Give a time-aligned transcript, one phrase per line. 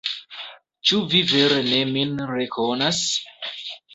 [0.91, 3.05] Ĉu vi vere ne min rekonas?